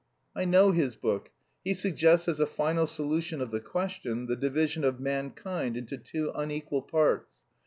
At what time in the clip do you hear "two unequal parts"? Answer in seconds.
5.99-7.43